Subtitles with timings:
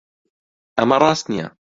[0.77, 1.47] ئەمە ڕاست نییە.